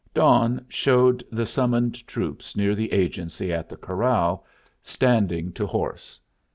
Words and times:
Dawn 0.15 0.65
showed 0.67 1.23
the 1.31 1.45
summoned 1.45 2.07
troops 2.07 2.55
near 2.55 2.73
the 2.73 2.91
agency 2.91 3.53
at 3.53 3.69
the 3.69 3.77
corral, 3.77 4.43
standing 4.81 5.51
to 5.53 5.67
horse. 5.67 6.19